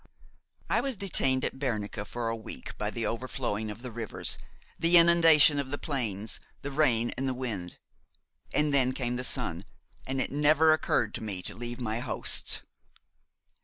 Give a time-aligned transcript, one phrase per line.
[0.67, 4.39] I was detained at Bernica for a week by the overflowing of the rivers,
[4.79, 7.77] the inundation of the plains, the rain and the wind;
[8.51, 9.63] and then came the sun,
[10.07, 12.61] and it never occurred to me to leave my hosts.